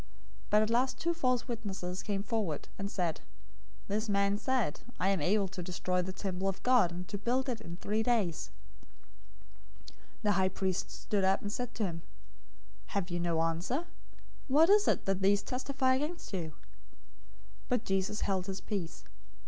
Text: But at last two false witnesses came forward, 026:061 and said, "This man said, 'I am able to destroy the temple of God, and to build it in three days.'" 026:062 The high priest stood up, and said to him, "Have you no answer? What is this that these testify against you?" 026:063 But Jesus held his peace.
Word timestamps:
But 0.49 0.63
at 0.63 0.71
last 0.71 0.97
two 0.99 1.13
false 1.13 1.47
witnesses 1.47 2.01
came 2.01 2.23
forward, 2.23 2.63
026:061 2.79 2.79
and 2.79 2.91
said, 2.91 3.21
"This 3.87 4.09
man 4.09 4.37
said, 4.39 4.81
'I 4.99 5.09
am 5.09 5.21
able 5.21 5.47
to 5.49 5.61
destroy 5.61 6.01
the 6.01 6.11
temple 6.11 6.47
of 6.47 6.63
God, 6.63 6.89
and 6.91 7.07
to 7.07 7.19
build 7.19 7.47
it 7.47 7.61
in 7.61 7.77
three 7.77 8.01
days.'" 8.01 8.49
026:062 9.91 9.93
The 10.23 10.31
high 10.31 10.49
priest 10.49 10.89
stood 10.89 11.23
up, 11.23 11.43
and 11.43 11.51
said 11.51 11.75
to 11.75 11.83
him, 11.85 12.01
"Have 12.87 13.11
you 13.11 13.19
no 13.19 13.43
answer? 13.43 13.85
What 14.47 14.71
is 14.71 14.85
this 14.85 14.97
that 15.05 15.21
these 15.21 15.43
testify 15.43 15.93
against 15.93 16.33
you?" 16.33 16.49
026:063 17.69 17.69
But 17.69 17.85
Jesus 17.85 18.21
held 18.21 18.47
his 18.47 18.59
peace. 18.59 19.03